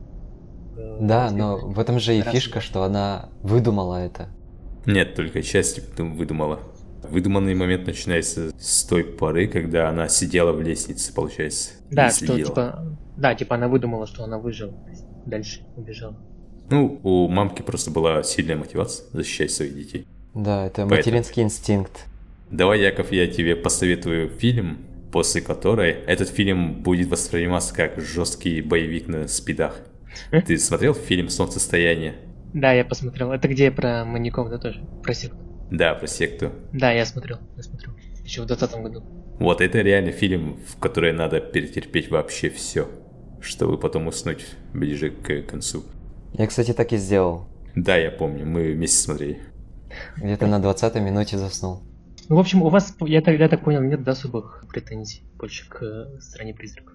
[0.99, 4.27] Да, но в этом же и раз- фишка, что она выдумала это.
[4.85, 6.59] Нет, только часть выдумала.
[7.09, 11.71] Выдуманный момент начинается с той поры, когда она сидела в лестнице, получается.
[11.89, 14.73] и Да, что типа, да, типа она выдумала, что она выжила,
[15.25, 16.15] дальше убежала.
[16.69, 20.07] Ну, у мамки просто была сильная мотивация защищать своих детей.
[20.33, 22.05] Да, это Поэтому- материнский инстинкт.
[22.49, 24.79] Давай, Яков, я тебе посоветую фильм,
[25.11, 29.79] после которой этот фильм будет восприниматься как жесткий боевик на спидах.
[30.45, 32.15] Ты смотрел фильм «Солнцестояние»?
[32.54, 33.32] Да, я посмотрел.
[33.32, 34.86] Это где про маньяков, да, тоже?
[35.04, 35.38] Про секту.
[35.71, 36.51] Да, про секту.
[36.71, 37.93] Да, я смотрел, я смотрел.
[38.23, 39.04] Еще в 2020 году.
[39.39, 42.88] Вот это реально фильм, в который надо перетерпеть вообще все,
[43.41, 45.84] чтобы потом уснуть ближе к концу.
[46.34, 47.47] Я, кстати, так и сделал.
[47.75, 49.39] Да, я помню, мы вместе смотрели.
[50.17, 51.82] Где-то на 20 минуте заснул.
[52.30, 56.54] Ну, в общем, у вас, я я так понял, нет особых претензий больше к стране
[56.54, 56.94] призраков.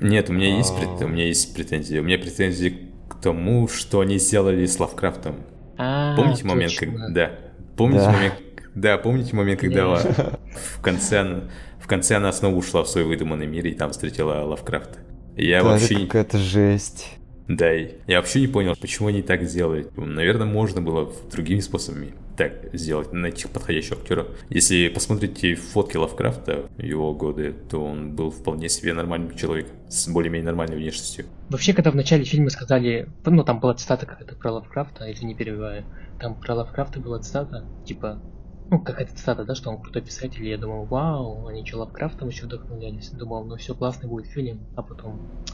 [0.00, 0.80] Нет, у меня есть, А.
[0.80, 1.98] прет- у меня есть претензии.
[1.98, 5.36] У меня претензии к тому, что они сделали с Лавкрафтом.
[5.76, 7.12] А, Помните момент, как...
[7.12, 7.32] Да.
[7.76, 8.12] Помните Да.
[8.12, 8.34] момент...
[8.74, 11.40] Да, помните момент, когда в конце она...
[11.80, 14.98] В конце она снова ушла в свой выдуманный мир и там встретила Лавкрафта.
[15.36, 17.08] Я Да, вообще это какая-то жесть.
[17.48, 19.86] Да, и я вообще не понял, почему они так сделали.
[19.96, 24.26] Наверное, можно было другими способами так сделать, найти подходящего актера.
[24.48, 30.46] Если посмотрите фотки Лавкрафта, его годы, то он был вполне себе нормальным человеком, с более-менее
[30.46, 31.26] нормальной внешностью.
[31.50, 35.84] Вообще, когда в начале фильма сказали, ну там была цитата какая-то про Лавкрафта, извини, перебиваю,
[36.18, 38.22] там про Лавкрафта была цитата, типа,
[38.70, 42.28] ну какая-то цитата, да, что он крутой писатель, и я думал, вау, они что, Лавкрафтом
[42.28, 45.44] еще вдохновлялись, думал, ну все, классный будет фильм, а потом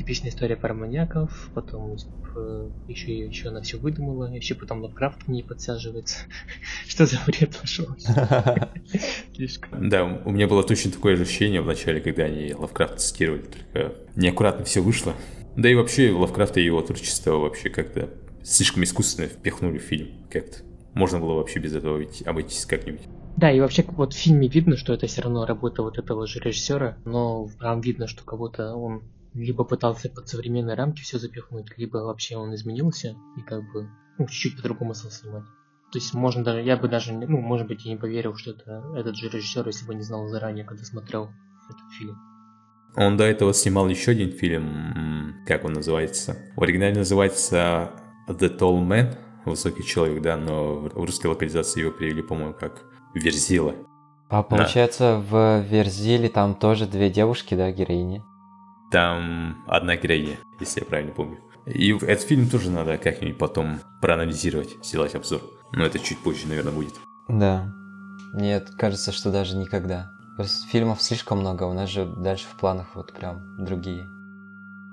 [0.00, 1.94] типичная история про маньяков, потом
[2.88, 6.20] еще еще она все выдумала, еще потом Лавкрафт к ней подсаживается.
[6.88, 7.86] Что за бред пошел?
[9.36, 9.90] Слишком.
[9.90, 13.92] Да, у меня было точно такое же ощущение в начале, когда они Лавкрафта цитировали, только
[14.16, 15.12] неаккуратно все вышло.
[15.54, 18.08] Да и вообще Лавкрафта и его творчество вообще как-то
[18.42, 20.60] слишком искусственно впихнули в фильм как-то.
[20.94, 23.02] Можно было вообще без этого ведь обойтись как-нибудь.
[23.36, 26.40] Да, и вообще вот в фильме видно, что это все равно работа вот этого же
[26.40, 29.02] режиссера, но прям видно, что кого-то он
[29.34, 33.88] либо пытался под современные рамки все запихнуть, либо вообще он изменился и как бы
[34.18, 35.44] ну, чуть-чуть по-другому стал снимать.
[35.92, 38.84] То есть можно даже, я бы даже, ну, может быть, и не поверил, что это
[38.96, 41.30] этот же режиссер, если бы не знал заранее, когда смотрел
[41.68, 42.16] этот фильм.
[42.96, 46.36] Он до этого снимал еще один фильм, как он называется?
[46.56, 47.92] В оригинале называется
[48.28, 49.16] The Tall Man,
[49.46, 52.82] Высокий человек, да, но в русской локализации его перевели, по-моему, как
[53.14, 53.74] Верзила.
[54.28, 58.22] А получается, в Верзиле там тоже две девушки, да, героини?
[58.90, 61.38] Там одна героиня, если я правильно помню.
[61.66, 65.42] И этот фильм тоже надо как-нибудь потом проанализировать, сделать обзор.
[65.72, 66.94] Но это чуть позже, наверное, будет.
[67.28, 67.72] Да.
[68.34, 70.10] Нет, кажется, что даже никогда.
[70.36, 74.06] Просто фильмов слишком много, у нас же дальше в планах вот прям другие.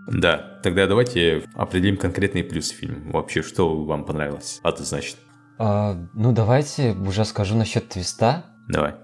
[0.08, 3.12] Да, тогда давайте определим конкретные плюсы фильма.
[3.12, 4.60] Вообще, что вам понравилось?
[4.64, 5.20] Однозначно.
[5.60, 8.46] А, ну, давайте уже скажу насчет твиста.
[8.68, 8.96] Давай.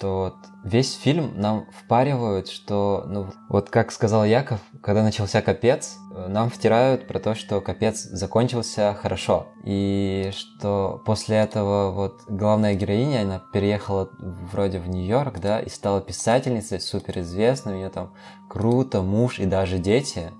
[0.00, 0.34] То вот
[0.64, 5.96] весь фильм нам впаривают, что, ну, вот как сказал Яков, когда начался капец,
[6.28, 9.48] нам втирают про то, что капец закончился хорошо.
[9.64, 16.00] И что после этого вот главная героиня, она переехала вроде в Нью-Йорк, да, и стала
[16.00, 18.12] писательницей суперизвестной, у нее там
[18.48, 20.30] круто, муж и даже дети.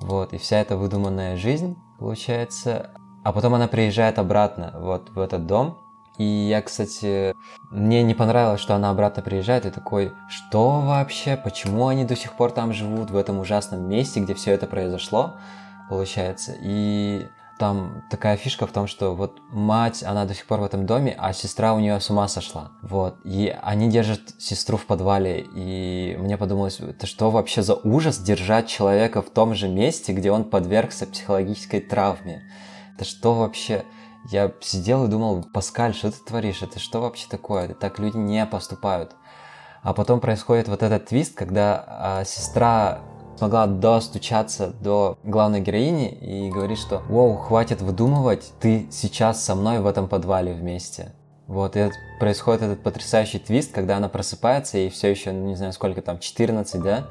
[0.00, 2.90] Вот, и вся эта выдуманная жизнь, получается.
[3.24, 5.78] А потом она приезжает обратно вот в этот дом,
[6.18, 7.34] и я, кстати,
[7.70, 12.32] мне не понравилось, что она обратно приезжает и такой, что вообще, почему они до сих
[12.34, 15.36] пор там живут, в этом ужасном месте, где все это произошло,
[15.88, 16.54] получается.
[16.60, 17.28] И
[17.58, 21.14] там такая фишка в том, что вот мать, она до сих пор в этом доме,
[21.18, 22.72] а сестра у нее с ума сошла.
[22.82, 23.16] Вот.
[23.24, 25.46] И они держат сестру в подвале.
[25.54, 30.30] И мне подумалось, это что вообще за ужас держать человека в том же месте, где
[30.30, 32.42] он подвергся психологической травме?
[32.94, 33.84] Это что вообще?
[34.30, 36.62] Я сидел и думал, Паскаль, что ты творишь?
[36.62, 37.68] Это что вообще такое?
[37.74, 39.16] Так люди не поступают.
[39.82, 43.00] А потом происходит вот этот твист, когда а, сестра
[43.38, 49.78] смогла достучаться до главной героини и говорит, что «Воу, хватит выдумывать, ты сейчас со мной
[49.78, 51.12] в этом подвале вместе».
[51.46, 55.54] Вот, и это- происходит этот потрясающий твист, когда она просыпается, и все еще, ну, не
[55.54, 57.06] знаю, сколько там, 14, да?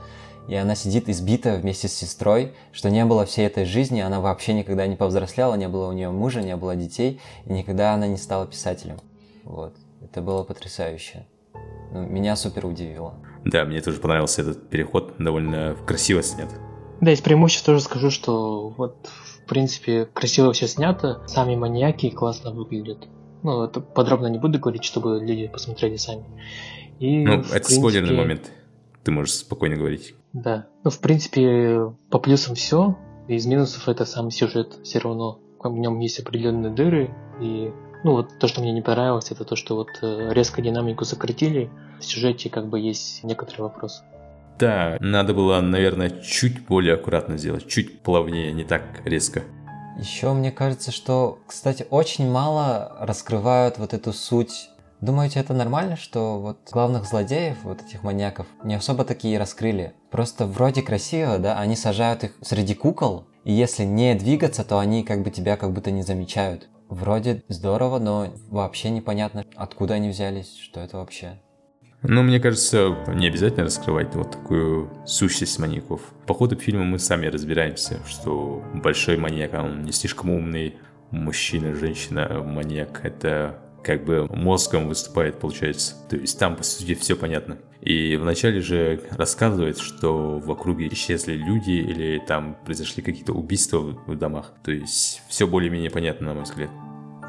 [0.48, 4.54] И она сидит избитая вместе с сестрой, что не было всей этой жизни, она вообще
[4.54, 8.18] никогда не повзрослела, не было у нее мужа, не было детей, и никогда она не
[8.18, 8.98] стала писателем.
[9.44, 11.26] Вот, это было потрясающе.
[11.92, 13.16] Ну, меня супер удивило.
[13.46, 16.50] Да, мне тоже понравился этот переход, довольно красиво снят.
[17.02, 22.52] Да, из преимуществ тоже скажу, что вот, в принципе, красиво все снято, сами маньяки классно
[22.52, 23.08] выглядят.
[23.44, 26.26] Ну, это подробно не буду говорить, чтобы люди посмотрели сами.
[27.00, 28.52] И, Ну, это спойлерный принципе, момент.
[29.04, 30.16] Ты можешь спокойно говорить.
[30.34, 30.68] Да.
[30.84, 32.98] Ну, в принципе, по плюсам все.
[33.28, 34.80] Из минусов это сам сюжет.
[34.84, 37.10] Все равно в нем есть определенные дыры.
[37.42, 37.72] И
[38.04, 41.70] ну вот то, что мне не понравилось, это то, что вот э, резко динамику сократили.
[42.00, 44.04] В сюжете как бы есть некоторые вопросы.
[44.60, 49.44] Да, надо было, наверное, чуть более аккуратно сделать, чуть плавнее, не так резко.
[50.00, 54.70] Еще мне кажется, что, кстати, очень мало раскрывают вот эту суть.
[55.00, 59.94] Думаете, это нормально, что вот главных злодеев, вот этих маньяков, не особо такие раскрыли?
[60.10, 65.04] Просто вроде красиво, да, они сажают их среди кукол, и если не двигаться, то они
[65.04, 66.68] как бы тебя как будто не замечают.
[66.90, 71.40] Вроде здорово, но вообще непонятно, откуда они взялись, что это вообще.
[72.02, 76.02] Ну, мне кажется, не обязательно раскрывать вот такую сущность маньяков.
[76.26, 80.76] По ходу фильма мы сами разбираемся, что большой маньяк, а он не слишком умный,
[81.12, 85.96] мужчина, женщина, маньяк— это как бы мозгом выступает, получается.
[86.10, 87.58] То есть там, по сути, все понятно.
[87.80, 94.16] И вначале же рассказывает, что в округе исчезли люди или там произошли какие-то убийства в
[94.18, 94.52] домах.
[94.66, 96.70] То есть все более-менее понятно, на мой взгляд.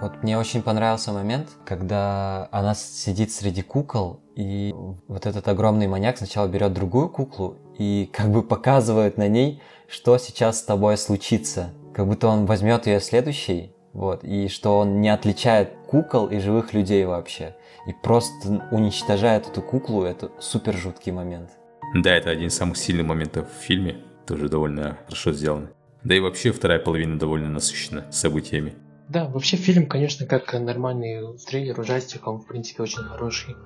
[0.00, 4.74] Вот мне очень понравился момент, когда она сидит среди кукол, и
[5.06, 10.18] вот этот огромный маньяк сначала берет другую куклу и как бы показывает на ней, что
[10.18, 11.70] сейчас с тобой случится.
[11.94, 16.72] Как будто он возьмет ее следующей, вот, и что он не отличает кукол и живых
[16.72, 17.56] людей вообще.
[17.88, 21.50] И просто уничтожает эту куклу, это супер жуткий момент.
[21.96, 25.70] Да, это один из самых сильных моментов в фильме, тоже довольно хорошо сделано.
[26.04, 28.76] Да и вообще вторая половина довольно насыщена событиями.
[29.08, 33.56] Да, вообще фильм, конечно, как нормальный триллер, ужастик, он, в принципе, очень хороший.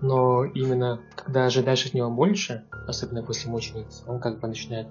[0.00, 4.88] Но именно когда ожидаешь от него больше, особенно после «Мучениц», он как бы начинает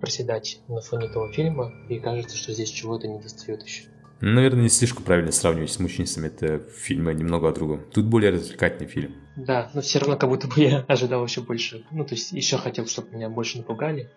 [0.00, 3.90] проседать на фоне этого фильма, и кажется, что здесь чего-то не достает еще.
[4.20, 7.84] Наверное, не слишком правильно сравнивать с «Мученицами», это фильмы немного о другом.
[7.90, 9.14] Тут более развлекательный фильм.
[9.36, 11.84] Да, но все равно как будто бы я ожидал еще больше.
[11.90, 14.10] Ну, то есть еще хотел, чтобы меня больше напугали,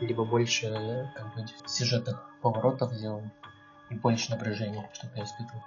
[0.00, 3.32] либо больше как бы, сюжетных поворотов сделали
[3.90, 5.62] и больше напряжения, чтобы я испытывал.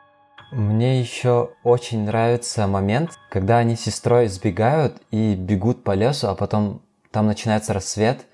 [0.52, 6.36] Мне еще очень нравится момент, когда они с сестрой сбегают и бегут по лесу, а
[6.36, 8.26] потом там начинается рассвет,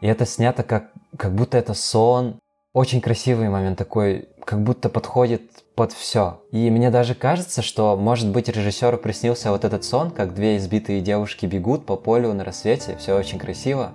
[0.00, 2.38] и это снято как, как будто это сон.
[2.74, 5.42] Очень красивый момент такой, как будто подходит
[5.74, 6.42] под все.
[6.50, 11.00] И мне даже кажется, что, может быть, режиссеру приснился вот этот сон, как две избитые
[11.00, 13.92] девушки бегут по полю на рассвете, все очень красиво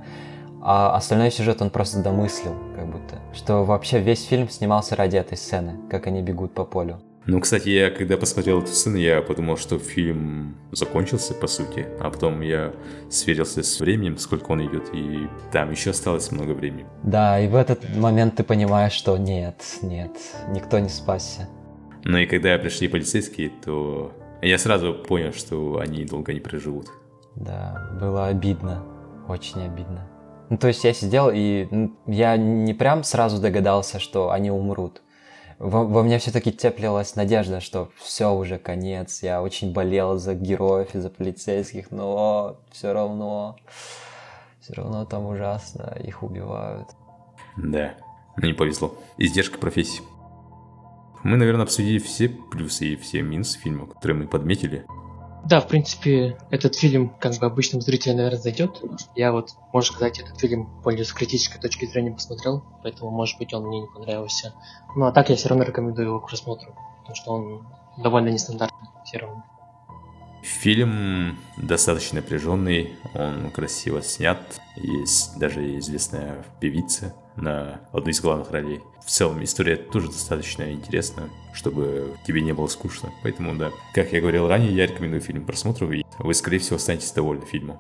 [0.62, 3.16] а остальной сюжет он просто домыслил, как будто.
[3.34, 7.00] Что вообще весь фильм снимался ради этой сцены, как они бегут по полю.
[7.32, 11.86] Ну, кстати, я когда посмотрел эту сцену, я подумал, что фильм закончился, по сути.
[12.00, 12.74] А потом я
[13.12, 16.88] сверился с временем, сколько он идет, и там еще осталось много времени.
[17.04, 20.10] Да, и в этот момент ты понимаешь, что нет, нет,
[20.50, 21.48] никто не спасся.
[22.04, 24.12] Ну и когда пришли полицейские, то
[24.42, 26.88] я сразу понял, что они долго не проживут.
[27.36, 28.84] Да, было обидно,
[29.28, 30.10] очень обидно.
[30.50, 31.68] Ну, то есть я сидел, и
[32.08, 35.04] я не прям сразу догадался, что они умрут.
[35.60, 39.22] Во, во мне все-таки теплилась надежда, что все уже конец.
[39.22, 43.58] Я очень болел за героев и за полицейских, но все равно,
[44.62, 46.88] все равно там ужасно, их убивают.
[47.58, 47.94] Да,
[48.38, 48.96] не повезло.
[49.18, 50.02] Издержка профессии.
[51.24, 54.86] Мы, наверное, обсудили все плюсы и все минусы фильма, которые мы подметили.
[55.50, 58.84] Да, в принципе, этот фильм как бы обычным зрителям, наверное, зайдет.
[59.16, 63.52] Я вот, можно сказать, этот фильм более с критической точки зрения посмотрел, поэтому, может быть,
[63.52, 64.54] он мне не понравился.
[64.96, 68.90] Ну, а так я все равно рекомендую его к просмотру, потому что он довольно нестандартный
[69.06, 69.44] все равно.
[70.44, 74.40] Фильм достаточно напряженный, он красиво снят,
[74.76, 78.82] есть даже известная певица на одной из главных ролей.
[79.06, 83.12] В целом история тоже достаточно интересная, чтобы тебе не было скучно.
[83.24, 87.12] Поэтому, да, как я говорил ранее, я рекомендую фильм просмотру, и вы, скорее всего, останетесь
[87.12, 87.80] довольны фильмом.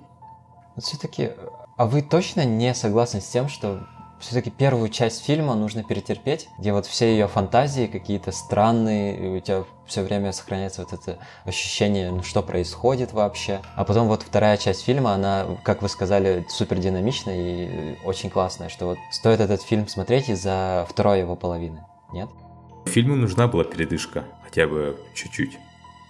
[0.77, 1.31] Все-таки,
[1.77, 3.87] а вы точно не согласны с тем, что
[4.19, 9.39] все-таки первую часть фильма нужно перетерпеть, где вот все ее фантазии какие-то странные, и у
[9.39, 13.61] тебя все время сохраняется вот это ощущение, ну что происходит вообще.
[13.75, 18.69] А потом вот вторая часть фильма, она, как вы сказали, супер динамичная и очень классная,
[18.69, 22.29] что вот стоит этот фильм смотреть из-за второй его половины, нет?
[22.85, 25.57] Фильму нужна была передышка, хотя бы чуть-чуть.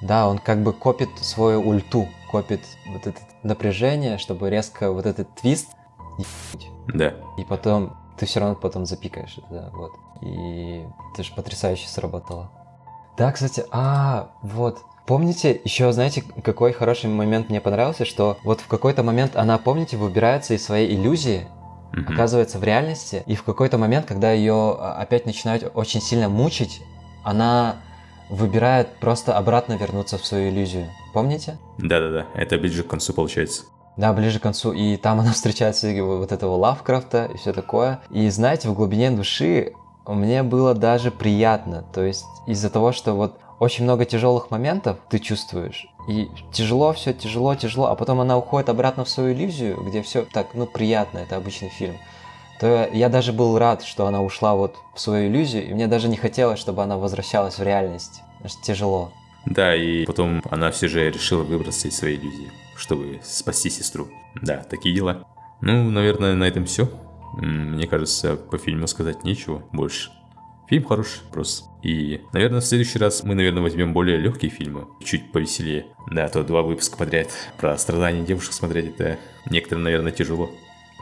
[0.01, 5.33] Да, он как бы копит свою ульту, копит вот это напряжение, чтобы резко вот этот
[5.35, 5.69] твист
[6.93, 7.13] да.
[7.37, 9.93] И потом ты все равно потом запикаешь это, вот.
[10.21, 12.51] И это же потрясающе сработало.
[13.17, 14.79] Да, кстати, а, вот,
[15.09, 19.97] Помните, еще знаете, какой хороший момент мне понравился, что вот в какой-то момент она, помните,
[19.97, 21.47] выбирается из своей иллюзии,
[21.93, 22.13] mm-hmm.
[22.13, 26.83] оказывается в реальности, и в какой-то момент, когда ее а, опять начинают очень сильно мучить,
[27.23, 27.77] она
[28.29, 30.91] выбирает просто обратно вернуться в свою иллюзию.
[31.11, 31.57] Помните?
[31.79, 33.63] Да-да-да, это ближе к концу получается.
[33.99, 34.71] Да, ближе к концу.
[34.71, 37.99] И там она встречается вот этого Лавкрафта и все такое.
[38.09, 39.73] И знаете, в глубине души
[40.07, 41.83] мне было даже приятно.
[41.93, 45.85] То есть из-за того, что вот очень много тяжелых моментов ты чувствуешь.
[46.07, 47.87] И тяжело все, тяжело, тяжело.
[47.87, 51.69] А потом она уходит обратно в свою иллюзию, где все так, ну, приятно, это обычный
[51.69, 51.97] фильм.
[52.61, 56.07] То я даже был рад, что она ушла вот в свою иллюзию, и мне даже
[56.07, 58.21] не хотелось, чтобы она возвращалась в реальность.
[58.45, 59.11] Что тяжело.
[59.45, 64.07] Да, и потом она все же решила выбраться из своей иллюзии чтобы спасти сестру.
[64.41, 65.23] Да, такие дела.
[65.61, 66.89] Ну, наверное, на этом все.
[67.33, 70.11] Мне кажется, по фильму сказать нечего больше.
[70.67, 71.65] Фильм хороший, просто.
[71.83, 75.87] И, наверное, в следующий раз мы, наверное, возьмем более легкие фильмы, чуть повеселее.
[76.11, 77.27] Да, а то два выпуска подряд
[77.57, 79.17] про страдания девушек смотреть, это
[79.49, 80.49] некоторым, наверное, тяжело.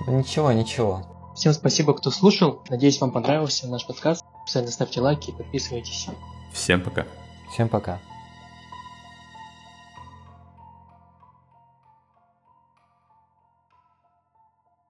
[0.07, 1.05] Ничего, ничего.
[1.35, 2.63] Всем спасибо, кто слушал.
[2.69, 4.23] Надеюсь, вам понравился наш подкаст.
[4.43, 6.07] Обязательно ставьте лайки и подписывайтесь.
[6.53, 7.05] Всем пока.
[7.51, 7.99] Всем пока.